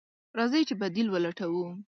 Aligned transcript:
راځئ 0.37 0.61
چې 0.69 0.75
بديل 0.81 1.07
ولټوو. 1.09 1.65